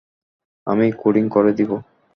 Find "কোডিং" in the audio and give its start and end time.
1.01-1.25